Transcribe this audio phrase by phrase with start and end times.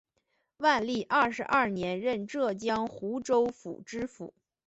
[0.57, 4.33] 万历二十二年任浙江湖州府知府。